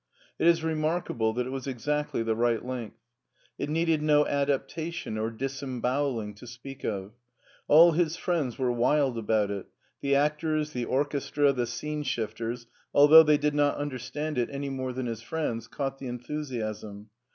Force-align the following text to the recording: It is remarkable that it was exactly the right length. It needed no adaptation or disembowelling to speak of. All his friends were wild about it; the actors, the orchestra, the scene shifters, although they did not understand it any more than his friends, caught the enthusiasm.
It 0.39 0.47
is 0.47 0.63
remarkable 0.63 1.31
that 1.33 1.45
it 1.45 1.51
was 1.51 1.67
exactly 1.67 2.23
the 2.23 2.33
right 2.33 2.65
length. 2.65 2.97
It 3.59 3.69
needed 3.69 4.01
no 4.01 4.25
adaptation 4.25 5.15
or 5.15 5.29
disembowelling 5.29 6.33
to 6.37 6.47
speak 6.47 6.83
of. 6.83 7.11
All 7.67 7.91
his 7.91 8.17
friends 8.17 8.57
were 8.57 8.71
wild 8.71 9.15
about 9.15 9.51
it; 9.51 9.67
the 10.01 10.15
actors, 10.15 10.71
the 10.73 10.85
orchestra, 10.85 11.53
the 11.53 11.67
scene 11.67 12.01
shifters, 12.01 12.65
although 12.95 13.21
they 13.21 13.37
did 13.37 13.53
not 13.53 13.77
understand 13.77 14.39
it 14.39 14.49
any 14.51 14.71
more 14.71 14.91
than 14.91 15.05
his 15.05 15.21
friends, 15.21 15.67
caught 15.67 15.99
the 15.99 16.07
enthusiasm. 16.07 17.11